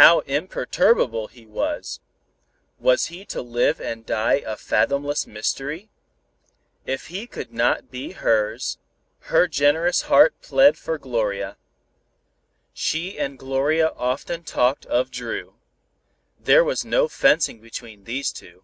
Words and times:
How 0.00 0.20
imperturbable 0.20 1.26
he 1.26 1.44
was! 1.44 2.00
Was 2.78 3.08
he 3.08 3.26
to 3.26 3.42
live 3.42 3.82
and 3.82 4.06
die 4.06 4.40
a 4.46 4.56
fathomless 4.56 5.26
mystery? 5.26 5.90
If 6.86 7.08
he 7.08 7.26
could 7.26 7.52
not 7.52 7.90
be 7.90 8.12
hers, 8.12 8.78
her 9.28 9.46
generous 9.46 10.00
heart 10.08 10.32
plead 10.40 10.78
for 10.78 10.96
Gloria. 10.96 11.58
She 12.72 13.18
and 13.18 13.38
Gloria 13.38 13.88
often 13.90 14.42
talked 14.42 14.86
of 14.86 15.10
Dru. 15.10 15.56
There 16.40 16.64
was 16.64 16.86
no 16.86 17.06
fencing 17.06 17.60
between 17.60 18.04
these 18.04 18.32
two. 18.32 18.62